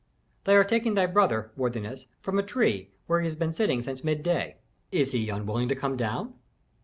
[0.45, 4.03] "They are taking thy brother, worthiness, from a tree where he has been sitting since
[4.03, 4.57] midday."
[4.91, 6.33] "Is he unwilling to come down?"